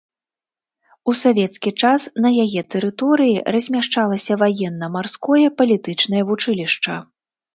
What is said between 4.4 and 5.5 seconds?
ваенна-марское